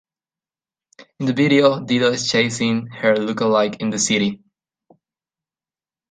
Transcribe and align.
In 1.19 1.27
the 1.27 1.33
video, 1.33 1.79
Dido 1.79 2.11
is 2.11 2.27
chasing 2.27 2.87
her 2.87 3.13
lookalike 3.13 3.79
in 3.81 3.91
the 3.91 3.99
city. 3.99 4.41